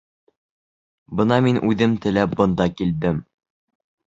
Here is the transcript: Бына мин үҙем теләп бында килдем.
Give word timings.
Бына 1.19 1.37
мин 1.47 1.61
үҙем 1.67 1.93
теләп 2.07 2.35
бында 2.41 2.67
килдем. 2.81 3.21